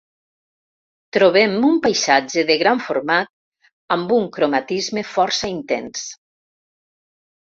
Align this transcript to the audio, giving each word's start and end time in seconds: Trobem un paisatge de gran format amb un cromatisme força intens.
Trobem 1.17 1.51
un 1.67 1.75
paisatge 1.83 2.45
de 2.49 2.57
gran 2.63 2.81
format 2.85 3.29
amb 3.97 4.15
un 4.21 4.27
cromatisme 4.39 5.05
força 5.11 5.53
intens. 5.57 6.07